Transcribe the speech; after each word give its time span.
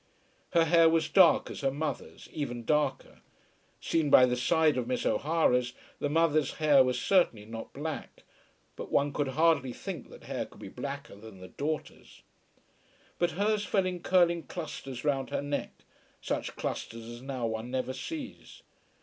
Her 0.53 0.65
hair 0.65 0.89
was 0.89 1.09
dark 1.09 1.51
as 1.51 1.61
her 1.61 1.69
mother's, 1.69 2.27
even 2.31 2.65
darker. 2.65 3.21
Seen 3.79 4.09
by 4.09 4.25
the 4.25 4.35
side 4.35 4.75
of 4.75 4.87
Miss 4.87 5.05
O'Hara's, 5.05 5.73
the 5.99 6.09
mother's 6.09 6.53
hair 6.55 6.83
was 6.83 6.99
certainly 6.99 7.45
not 7.45 7.71
black, 7.71 8.23
but 8.75 8.91
one 8.91 9.13
could 9.13 9.27
hardly 9.27 9.71
think 9.71 10.09
that 10.09 10.23
hair 10.23 10.47
could 10.47 10.59
be 10.59 10.69
blacker 10.69 11.13
than 11.15 11.39
the 11.39 11.49
daughter's. 11.49 12.23
But 13.19 13.33
hers 13.37 13.63
fell 13.63 13.85
in 13.85 14.01
curling 14.01 14.47
clusters 14.47 15.05
round 15.05 15.29
her 15.29 15.43
neck, 15.43 15.85
such 16.19 16.55
clusters 16.55 17.05
as 17.07 17.21
now 17.21 17.45
one 17.45 17.69
never 17.69 17.93
sees. 17.93 18.63